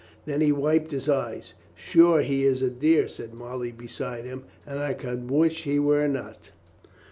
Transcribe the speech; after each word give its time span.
Then 0.25 0.41
he 0.41 0.51
wiped 0.51 0.89
his 0.91 1.07
eyes. 1.07 1.53
"Sure, 1.75 2.21
he 2.21 2.43
is 2.43 2.63
a 2.63 2.71
dear," 2.71 3.07
said 3.07 3.35
Molly 3.35 3.71
beside 3.71 4.25
him, 4.25 4.45
"and 4.65 4.79
I 4.79 4.93
could 4.95 5.29
wish 5.29 5.61
he 5.61 5.77
were 5.77 6.07
not." 6.07 6.49